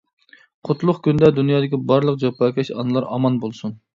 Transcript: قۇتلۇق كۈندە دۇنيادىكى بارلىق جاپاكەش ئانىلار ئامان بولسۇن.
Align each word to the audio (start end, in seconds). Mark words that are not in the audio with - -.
قۇتلۇق 0.69 1.01
كۈندە 1.07 1.29
دۇنيادىكى 1.41 1.79
بارلىق 1.93 2.19
جاپاكەش 2.25 2.75
ئانىلار 2.79 3.09
ئامان 3.17 3.41
بولسۇن. 3.45 3.79